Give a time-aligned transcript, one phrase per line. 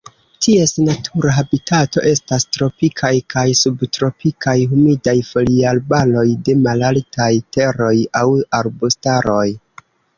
[0.43, 8.29] Ties natura habitato estas tropikaj kaj subtropikaj humidaj foliarbaroj de malaltaj teroj aŭ
[8.63, 9.49] arbustaroj.